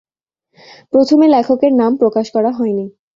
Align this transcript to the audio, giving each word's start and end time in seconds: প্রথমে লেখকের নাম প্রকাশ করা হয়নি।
প্রথমে 0.93 1.25
লেখকের 1.27 1.73
নাম 1.73 1.91
প্রকাশ 1.95 2.25
করা 2.35 2.51
হয়নি। 2.51 2.85